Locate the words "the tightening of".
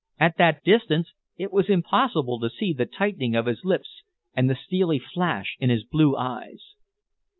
2.73-3.45